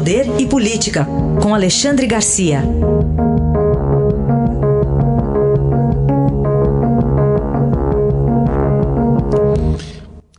Poder 0.00 0.40
e 0.40 0.48
Política, 0.48 1.04
com 1.42 1.54
Alexandre 1.54 2.06
Garcia. 2.06 2.60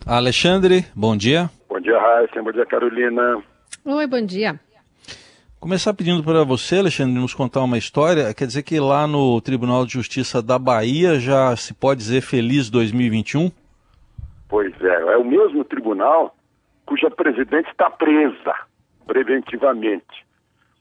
Alexandre, 0.03 0.83
bom 0.95 1.15
dia. 1.15 1.47
Bom 1.69 1.79
dia, 1.79 1.95
Raíssa. 1.95 2.41
Bom 2.41 2.51
dia, 2.51 2.65
Carolina. 2.65 3.43
Oi, 3.85 4.07
bom 4.07 4.25
dia. 4.25 4.59
Começar 5.59 5.93
pedindo 5.93 6.23
para 6.23 6.43
você, 6.43 6.79
Alexandre, 6.79 7.13
nos 7.13 7.35
contar 7.35 7.61
uma 7.61 7.77
história. 7.77 8.33
Quer 8.33 8.47
dizer 8.47 8.63
que 8.63 8.79
lá 8.79 9.05
no 9.05 9.39
Tribunal 9.41 9.85
de 9.85 9.93
Justiça 9.93 10.41
da 10.41 10.57
Bahia 10.57 11.19
já 11.19 11.55
se 11.55 11.71
pode 11.71 11.99
dizer 11.99 12.21
feliz 12.21 12.67
2021? 12.71 13.51
Pois 14.49 14.73
é, 14.81 15.13
é 15.13 15.17
o 15.17 15.23
mesmo 15.23 15.63
tribunal 15.63 16.35
cuja 16.83 17.11
presidente 17.11 17.69
está 17.69 17.91
presa 17.91 18.70
preventivamente 19.05 20.25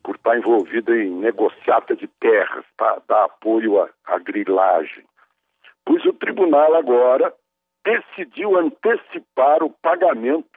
por 0.03 0.17
estar 0.17 0.37
envolvida 0.37 0.97
em 0.97 1.11
negociata 1.11 1.95
de 1.95 2.07
terras 2.07 2.65
para 2.77 3.03
dar 3.07 3.25
apoio 3.25 3.81
à, 3.81 3.91
à 4.07 4.19
grilagem. 4.19 5.05
Pois 5.85 6.05
o 6.05 6.13
tribunal 6.13 6.75
agora 6.75 7.33
decidiu 7.85 8.59
antecipar 8.59 9.63
o 9.63 9.71
pagamento 9.71 10.49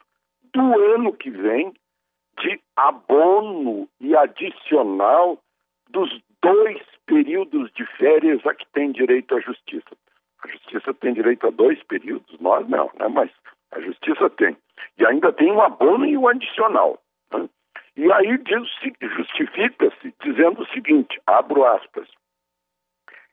do 0.54 0.80
ano 0.95 1.13
que 1.13 1.30
vem 1.30 1.73
de 2.40 2.59
abono 2.76 3.88
e 3.99 4.16
adicional 4.16 5.40
dos 5.90 6.09
dois 6.41 6.82
períodos 7.05 7.71
de 7.73 7.85
férias 7.98 8.45
a 8.45 8.54
que 8.54 8.66
tem 8.73 8.91
direito 8.91 9.35
a 9.35 9.40
justiça. 9.40 9.95
A 10.43 10.48
justiça 10.48 10.93
tem 10.93 11.13
direito 11.13 11.48
a 11.48 11.52
dois 11.52 11.82
períodos, 11.84 12.40
nós 12.40 12.68
não, 12.68 12.90
né? 12.99 13.07
mas 13.07 13.32
a 13.71 13.80
justiça 13.80 14.30
tem. 14.32 14.57
E 14.98 15.05
ainda 15.05 15.32
tem 15.32 15.52
um 15.52 15.62
abono 15.62 16.05
e 16.05 16.18
um 16.18 16.27
adicional. 16.27 16.99
E 18.03 18.12
aí 18.12 18.38
justifica-se 19.16 20.13
dizendo 20.21 20.62
o 20.62 20.68
seguinte, 20.73 21.21
abro 21.26 21.63
aspas, 21.63 22.05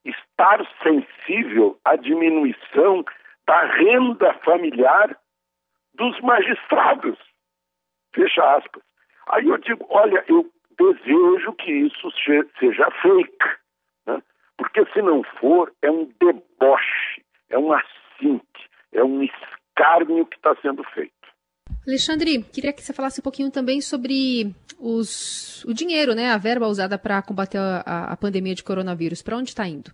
estar 0.04 0.64
sensível 0.80 1.76
à 1.84 1.96
diminuição 1.96 3.04
da 3.48 3.64
renda 3.64 4.32
familiar 4.44 5.18
dos 5.94 6.20
magistrados. 6.20 7.18
Fecha 8.14 8.58
aspas. 8.58 8.80
Aí 9.30 9.48
eu 9.48 9.58
digo, 9.58 9.84
olha, 9.88 10.24
eu 10.28 10.48
desejo 10.78 11.52
que 11.54 11.72
isso 11.72 12.08
seja 12.60 12.88
fake, 13.02 13.46
né? 14.06 14.22
porque 14.56 14.86
se 14.92 15.02
não 15.02 15.24
for, 15.40 15.74
é 15.82 15.90
um 15.90 16.04
deboche, 16.20 17.24
é 17.48 17.58
um 17.58 17.72
assinte, 17.72 18.70
é 18.92 19.02
um 19.02 19.20
escárnio 19.20 20.26
que 20.26 20.36
está 20.36 20.54
sendo 20.62 20.84
feito. 20.84 21.19
Alexandre, 21.90 22.42
queria 22.52 22.72
que 22.72 22.82
você 22.82 22.92
falasse 22.92 23.20
um 23.20 23.22
pouquinho 23.22 23.50
também 23.50 23.80
sobre 23.80 24.54
os, 24.78 25.64
o 25.64 25.74
dinheiro, 25.74 26.14
né, 26.14 26.30
a 26.30 26.38
verba 26.38 26.66
usada 26.66 26.96
para 26.96 27.20
combater 27.20 27.58
a, 27.58 28.12
a, 28.12 28.16
pandemia 28.16 28.54
de 28.54 28.64
coronavírus. 28.64 29.22
Para 29.22 29.36
onde 29.36 29.50
está 29.50 29.66
indo? 29.66 29.90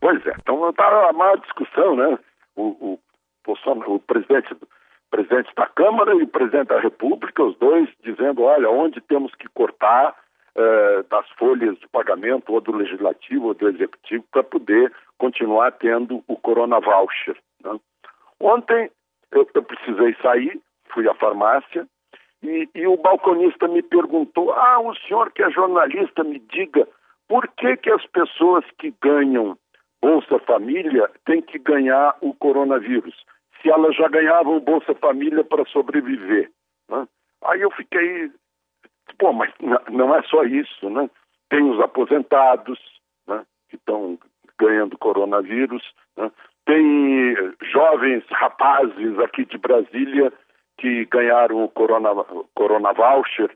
Pois 0.00 0.24
é, 0.26 0.32
então 0.40 0.68
está 0.70 1.08
a 1.08 1.12
maior 1.12 1.38
discussão, 1.38 1.96
né? 1.96 2.18
O, 2.56 2.98
o, 3.46 3.54
o 3.86 3.98
presidente, 4.00 4.56
presidente 5.10 5.50
da 5.54 5.66
Câmara 5.66 6.14
e 6.14 6.22
o 6.22 6.28
presidente 6.28 6.68
da 6.68 6.80
República, 6.80 7.42
os 7.42 7.56
dois 7.58 7.88
dizendo, 8.02 8.42
olha, 8.42 8.70
onde 8.70 9.00
temos 9.02 9.34
que 9.34 9.48
cortar 9.48 10.14
eh, 10.56 11.04
das 11.10 11.28
folhas 11.30 11.76
de 11.80 11.88
pagamento 11.88 12.52
ou 12.52 12.60
do 12.60 12.76
legislativo 12.76 13.48
ou 13.48 13.54
do 13.54 13.68
executivo 13.68 14.24
para 14.30 14.44
poder 14.44 14.92
continuar 15.18 15.72
tendo 15.72 16.22
o 16.28 16.36
Corona 16.36 16.78
Voucher. 16.78 17.36
Né? 17.62 17.76
Ontem 18.38 18.88
eu, 19.32 19.48
eu 19.52 19.62
precisei 19.64 20.14
sair, 20.22 20.60
fui 20.94 21.08
à 21.08 21.14
farmácia 21.14 21.86
e, 22.42 22.68
e, 22.74 22.86
o 22.86 22.96
balconista 22.96 23.66
me 23.66 23.82
perguntou: 23.82 24.52
Ah, 24.52 24.78
o 24.80 24.94
senhor 24.96 25.32
que 25.32 25.42
é 25.42 25.50
jornalista, 25.50 26.22
me 26.22 26.38
diga 26.38 26.86
por 27.26 27.48
que, 27.48 27.76
que 27.78 27.90
as 27.90 28.06
pessoas 28.06 28.64
que 28.78 28.94
ganham 29.02 29.56
Bolsa 30.02 30.38
Família 30.40 31.10
têm 31.24 31.40
que 31.40 31.58
ganhar 31.58 32.14
o 32.20 32.34
coronavírus, 32.34 33.14
se 33.60 33.70
elas 33.70 33.96
já 33.96 34.08
ganhavam 34.08 34.60
Bolsa 34.60 34.94
Família 34.94 35.42
para 35.42 35.64
sobreviver. 35.64 36.50
Né? 36.90 37.08
Aí 37.44 37.62
eu 37.62 37.70
fiquei, 37.70 38.30
pô, 39.18 39.32
mas 39.32 39.50
não 39.90 40.14
é 40.14 40.22
só 40.24 40.44
isso, 40.44 40.90
né? 40.90 41.08
Tem 41.48 41.62
os 41.62 41.80
aposentados 41.80 42.78
né, 43.26 43.42
que 43.70 43.76
estão 43.76 44.18
ganhando 44.58 44.98
coronavírus, 44.98 45.82
né? 46.18 46.30
tem 46.66 47.34
jovens 47.72 48.22
rapazes 48.28 49.18
aqui 49.20 49.46
de 49.46 49.56
Brasília 49.56 50.30
que 50.78 51.04
ganharam 51.06 51.64
o 51.64 51.68
Corona, 51.68 52.10
corona 52.54 52.92
Voucher 52.92 53.50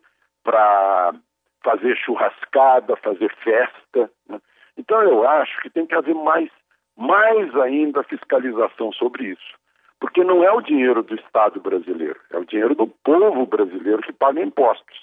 para 0.44 1.14
fazer 1.62 1.96
churrascada, 1.96 2.96
fazer 2.96 3.34
festa. 3.42 4.10
Né? 4.28 4.40
Então 4.76 5.02
eu 5.02 5.28
acho 5.28 5.60
que 5.60 5.70
tem 5.70 5.86
que 5.86 5.94
haver 5.94 6.14
mais, 6.14 6.50
mais 6.96 7.54
ainda 7.56 8.02
fiscalização 8.04 8.92
sobre 8.92 9.26
isso. 9.26 9.58
Porque 10.00 10.22
não 10.22 10.44
é 10.44 10.52
o 10.52 10.60
dinheiro 10.60 11.02
do 11.02 11.14
Estado 11.16 11.60
brasileiro, 11.60 12.18
é 12.30 12.38
o 12.38 12.44
dinheiro 12.44 12.74
do 12.74 12.86
povo 12.86 13.44
brasileiro 13.46 14.02
que 14.02 14.12
paga 14.12 14.40
impostos. 14.40 14.96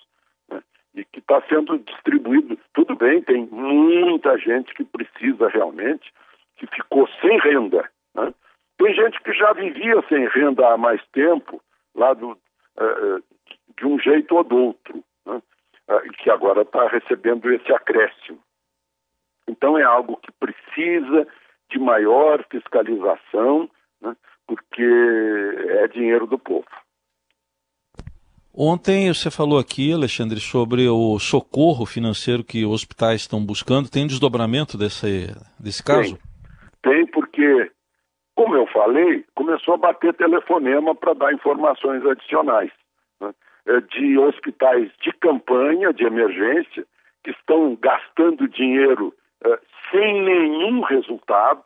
Né? 0.49 0.61
E 0.95 1.03
que 1.03 1.19
está 1.19 1.41
sendo 1.49 1.77
distribuído. 1.79 2.57
Tudo 2.73 2.95
bem, 2.95 3.21
tem 3.21 3.45
muita 3.47 4.37
gente 4.37 4.73
que 4.73 4.85
precisa 4.85 5.49
realmente, 5.49 6.13
que 6.55 6.65
ficou 6.67 7.07
sem 7.21 7.37
renda. 7.39 7.89
Né? 8.15 8.33
Tem 8.77 8.93
gente 8.93 9.21
que 9.21 9.33
já 9.33 9.51
vivia 9.53 10.01
sem 10.07 10.27
renda 10.29 10.73
há 10.73 10.77
mais 10.77 11.01
tempo, 11.11 11.61
lá 11.95 12.13
do, 12.13 12.31
uh, 12.31 13.23
de 13.77 13.85
um 13.85 13.99
jeito 13.99 14.35
ou 14.35 14.43
do 14.43 14.57
outro, 14.57 15.03
né? 15.25 15.41
uh, 15.89 16.11
que 16.21 16.29
agora 16.29 16.61
está 16.61 16.87
recebendo 16.87 17.51
esse 17.51 17.71
acréscimo. 17.71 18.39
Então 19.47 19.77
é 19.77 19.83
algo 19.83 20.17
que 20.17 20.31
precisa 20.31 21.27
de 21.69 21.79
maior 21.79 22.43
fiscalização, 22.49 23.69
né, 24.01 24.15
porque 24.47 24.83
é 24.83 25.87
dinheiro 25.87 26.27
do 26.27 26.37
povo. 26.37 26.65
Ontem 28.57 29.13
você 29.13 29.29
falou 29.29 29.59
aqui, 29.59 29.91
Alexandre, 29.91 30.39
sobre 30.39 30.87
o 30.87 31.19
socorro 31.19 31.85
financeiro 31.85 32.41
que 32.41 32.63
os 32.63 32.71
hospitais 32.71 33.21
estão 33.21 33.45
buscando. 33.45 33.89
Tem 33.89 34.07
desdobramento 34.07 34.77
desse, 34.77 35.27
desse 35.59 35.83
caso? 35.83 36.17
Tem, 36.81 36.93
tem 36.93 37.07
porque, 37.07 37.69
como 38.35 38.55
eu 38.55 38.67
falei, 38.67 39.25
começou 39.33 39.75
a 39.75 39.77
bater 39.77 40.13
telefonema 40.13 40.93
para 40.93 41.13
dar 41.13 41.33
informações 41.33 42.05
adicionais 42.05 42.71
né, 43.19 43.33
é, 43.65 43.81
de 43.81 44.17
hospitais 44.19 44.91
de 45.01 45.11
campanha, 45.13 45.93
de 45.93 46.05
emergência, 46.05 46.85
que 47.23 47.31
estão 47.31 47.75
gastando 47.81 48.47
dinheiro 48.47 49.13
eh, 49.43 49.59
sem 49.89 50.21
nenhum 50.21 50.81
resultado, 50.81 51.63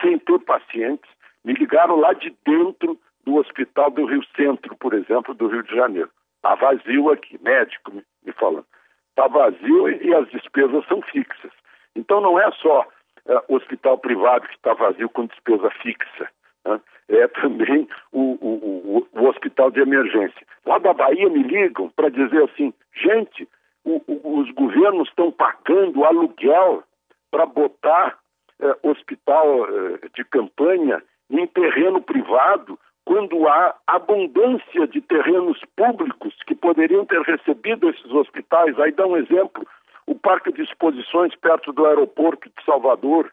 sem 0.00 0.18
ter 0.18 0.38
pacientes. 0.40 1.08
Me 1.44 1.52
ligaram 1.52 1.96
lá 1.96 2.12
de 2.12 2.34
dentro 2.44 2.98
do 3.24 3.36
hospital 3.36 3.90
do 3.92 4.06
Rio 4.06 4.24
Centro, 4.34 4.76
por 4.76 4.94
exemplo, 4.94 5.34
do 5.34 5.46
Rio 5.46 5.62
de 5.62 5.74
Janeiro. 5.74 6.10
Está 6.36 6.56
vazio 6.56 7.10
aqui, 7.10 7.38
médico 7.42 7.92
me, 7.92 8.02
me 8.24 8.32
falando. 8.32 8.66
Está 9.10 9.28
vazio 9.28 9.88
e, 9.88 10.08
e, 10.08 10.14
as 10.14 10.28
despesas 10.30 10.84
são 10.86 11.00
fixas. 11.02 11.52
Então 11.94 12.20
não 12.20 12.40
é 12.40 12.50
só 12.52 12.86
uh, 13.28 13.54
hospital 13.54 13.98
privado 13.98 14.48
que 14.48 14.54
está 14.54 14.74
vazio 14.74 15.08
com 15.08 15.26
despesa 15.26 15.70
fixa. 15.82 16.28
Né? 16.64 16.80
É 17.08 17.26
também 17.28 17.88
o, 18.12 18.36
o, 18.40 19.06
o, 19.14 19.20
o 19.20 19.28
hospital 19.28 19.70
de 19.70 19.80
emergência. 19.80 20.46
Lá 20.66 20.78
da 20.78 20.92
Bahia 20.92 21.28
me 21.28 21.42
ligam 21.42 21.88
para 21.90 22.10
dizer 22.10 22.42
assim, 22.44 22.74
gente, 22.94 23.48
os 23.84 24.50
governos 24.52 25.08
estão 25.08 25.30
pagando 25.30 26.04
aluguel 26.04 26.82
para 27.30 27.46
botar 27.46 28.18
eh, 28.60 28.76
hospital 28.82 29.66
eh, 29.66 30.08
de 30.14 30.24
campanha 30.24 31.02
em 31.30 31.46
terreno 31.46 32.00
privado 32.02 32.78
quando 33.04 33.48
há 33.48 33.74
abundância 33.86 34.86
de 34.88 35.00
terrenos 35.00 35.58
públicos 35.74 36.34
que 36.46 36.54
poderiam 36.54 37.06
ter 37.06 37.20
recebido 37.22 37.88
esses 37.88 38.10
hospitais. 38.10 38.78
Aí 38.78 38.92
dá 38.92 39.06
um 39.06 39.16
exemplo, 39.16 39.66
o 40.10 40.14
Parque 40.14 40.52
de 40.52 40.62
Exposições 40.62 41.34
perto 41.36 41.72
do 41.72 41.86
aeroporto 41.86 42.48
de 42.48 42.64
Salvador 42.64 43.30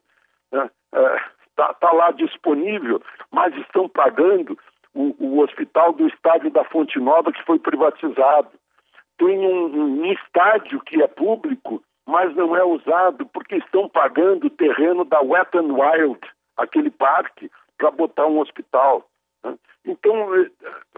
está 0.51 0.63
né? 0.63 0.69
é, 0.94 1.22
tá, 1.56 1.74
tá 1.74 1.92
lá 1.92 2.12
disponível, 2.12 3.01
mas 3.31 3.56
estão 3.57 3.88
pagando 3.89 4.57
o, 4.94 5.16
o, 5.19 5.39
hospital 5.39 5.94
do 5.94 6.07
estádio 6.07 6.51
da 6.51 6.63
Fonte 6.63 7.00
Nova 7.00 7.31
que 7.31 7.44
foi 7.44 7.60
privatizado. 7.60 8.51
Tem 9.18 9.38
um, 9.38 10.01
um 10.01 10.06
estádio 10.12 10.81
que 10.81 11.01
é 11.01 11.07
público 11.07 11.81
mas 12.06 12.36
não 12.36 12.56
é 12.56 12.63
usado 12.63 13.25
porque 13.25 13.56
estão 13.56 13.89
pagando 13.89 14.48
o 14.48 14.50
terreno 14.50 15.04
da 15.04 15.21
Wet 15.21 15.57
n 15.57 15.71
Wild, 15.71 16.19
aquele 16.56 16.92
parque, 16.92 17.50
para 17.78 17.92
botar 17.92 18.28
um 18.28 18.39
hospital. 18.39 19.10
Né? 19.44 19.56
Então, 19.86 20.36
eh, 20.36 20.50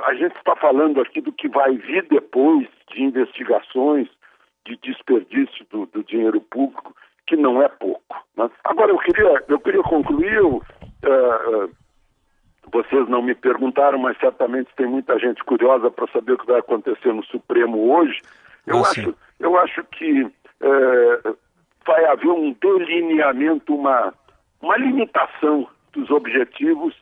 a 0.04 0.14
gente 0.14 0.36
está 0.36 0.56
falando 0.56 1.02
aqui 1.02 1.22
do 1.22 1.32
que 1.32 1.48
vai 1.48 1.76
vir 1.78 2.06
depois 2.08 2.68
de 2.92 3.04
investigações, 3.04 4.10
de 4.68 4.78
desperdício 4.78 5.66
do, 5.72 5.86
do 5.86 6.04
dinheiro 6.04 6.42
público, 6.42 6.96
que 7.26 7.36
não 7.36 7.62
é 7.62 7.70
pouco. 7.70 8.26
Né? 8.36 8.50
Agora, 8.66 8.92
eu 8.92 8.98
queria, 9.00 9.44
eu 9.48 9.60
queria 9.60 9.84
concluir, 9.84 10.42
uh, 10.42 10.58
uh, 10.58 11.72
vocês 12.72 13.08
não 13.08 13.22
me 13.22 13.34
perguntaram, 13.34 13.98
mas 13.98 14.18
certamente 14.18 14.70
tem 14.76 14.86
muita 14.86 15.18
gente 15.18 15.44
curiosa 15.44 15.90
para 15.90 16.08
saber 16.08 16.34
o 16.34 16.38
que 16.38 16.48
vai 16.48 16.60
acontecer 16.60 17.14
no 17.14 17.24
Supremo 17.26 17.94
hoje. 17.94 18.22
Eu, 18.66 18.78
Ah, 18.80 18.82
acho, 18.82 19.02
sim. 19.02 19.16
eu 19.40 19.58
acho 19.58 19.84
que 19.86 20.28
é, 20.62 21.34
vai 21.86 22.06
haver 22.06 22.30
um 22.30 22.54
delineamento, 22.62 23.74
uma, 23.74 24.14
uma 24.62 24.78
limitação 24.78 25.68
dos 25.94 26.12
objetivos 26.12 26.94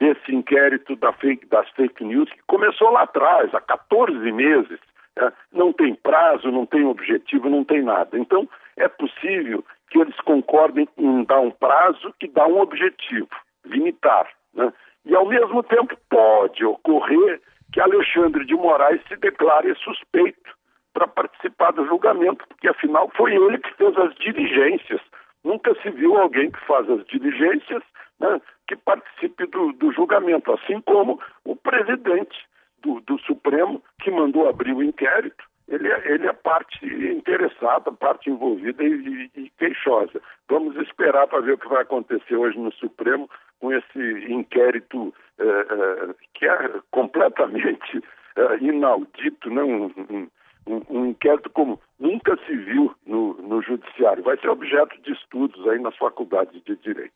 desse 0.00 0.34
inquérito 0.34 0.96
da 0.96 1.12
fake, 1.12 1.46
das 1.46 1.68
fake 1.70 2.02
news, 2.04 2.28
que 2.28 2.42
começou 2.48 2.90
lá 2.90 3.02
atrás, 3.02 3.54
há 3.54 3.60
14 3.60 4.32
meses. 4.32 4.80
Né? 5.16 5.32
Não 5.52 5.72
tem 5.72 5.94
prazo, 5.94 6.50
não 6.50 6.66
tem 6.66 6.84
objetivo, 6.84 7.48
não 7.48 7.64
tem 7.64 7.82
nada. 7.82 8.18
Então, 8.18 8.48
é 8.76 8.88
possível 8.88 9.64
que 9.90 9.98
eles 9.98 10.16
concordem 10.20 10.88
em 10.96 11.24
dar 11.24 11.40
um 11.40 11.50
prazo 11.50 12.14
e 12.20 12.28
dar 12.28 12.46
um 12.46 12.60
objetivo, 12.60 13.28
limitar. 13.64 14.28
Né? 14.54 14.72
E, 15.04 15.14
ao 15.14 15.26
mesmo 15.26 15.62
tempo, 15.62 15.96
pode 16.08 16.64
ocorrer 16.64 17.40
que 17.72 17.80
Alexandre 17.80 18.44
de 18.44 18.54
Moraes 18.54 19.00
se 19.08 19.16
declare 19.16 19.74
suspeito 19.76 20.52
para 20.92 21.08
participar 21.08 21.72
do 21.72 21.86
julgamento, 21.86 22.46
porque 22.48 22.68
afinal 22.68 23.10
foi 23.16 23.34
ele 23.34 23.58
que 23.58 23.74
fez 23.74 23.96
as 23.96 24.14
diligências. 24.16 25.00
Nunca 25.42 25.74
se 25.82 25.90
viu 25.90 26.16
alguém 26.18 26.50
que 26.50 26.60
faz 26.66 26.88
as 26.88 27.04
diligências 27.06 27.82
né, 28.20 28.40
que 28.68 28.76
participe 28.76 29.46
do, 29.46 29.72
do, 29.72 29.92
julgamento, 29.92 30.52
assim 30.52 30.80
como 30.82 31.20
o 31.44 31.56
presidente 31.56 32.38
do, 32.82 33.00
do, 33.00 33.18
Supremo 33.20 33.82
que 34.00 34.10
mandou 34.10 34.48
abrir 34.48 34.74
o 34.74 34.82
inquérito. 34.82 35.44
Ele 35.68 35.88
é, 35.88 36.12
ele 36.12 36.26
é 36.26 36.32
parte 36.32 36.84
interessada, 36.84 37.90
parte 37.92 38.28
envolvida 38.28 38.82
e, 38.82 39.30
e, 39.34 39.40
e 39.42 39.50
queixosa. 39.50 40.20
Vamos 40.48 40.76
esperar 40.76 41.26
para 41.28 41.40
ver 41.40 41.54
o 41.54 41.58
que 41.58 41.68
vai 41.68 41.82
acontecer 41.82 42.36
hoje 42.36 42.58
no 42.58 42.72
Supremo 42.72 43.28
com 43.60 43.72
esse 43.72 43.98
inquérito 44.28 45.14
eh, 45.38 45.44
eh, 45.44 46.14
que 46.34 46.46
é 46.46 46.70
completamente 46.90 48.02
eh, 48.36 48.58
inaudito, 48.60 49.48
né? 49.50 49.62
Um, 49.62 50.28
um, 50.66 50.82
um, 50.90 51.06
inquérito 51.06 51.48
como 51.50 51.80
nunca 51.98 52.36
se 52.46 52.56
viu 52.56 52.92
no, 53.06 53.34
no 53.34 53.62
judiciário. 53.62 54.22
Vai 54.22 54.36
ser 54.38 54.48
objeto 54.48 55.00
de 55.02 55.12
estudos 55.12 55.66
aí 55.68 55.78
nas 55.78 55.96
faculdades 55.96 56.62
de 56.64 56.76
direito. 56.76 57.12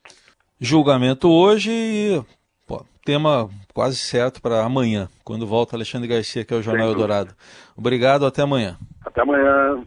Julgamento 0.60 1.28
hoje 1.28 2.24
tema 3.06 3.48
quase 3.72 3.96
certo 3.96 4.42
para 4.42 4.64
amanhã, 4.64 5.08
quando 5.24 5.46
volta 5.46 5.76
Alexandre 5.76 6.08
Garcia, 6.08 6.44
que 6.44 6.52
é 6.52 6.56
o 6.56 6.62
Jornal 6.62 6.88
Eldorado. 6.88 7.34
Obrigado, 7.76 8.26
até 8.26 8.42
amanhã. 8.42 8.76
Até 9.04 9.22
amanhã. 9.22 9.84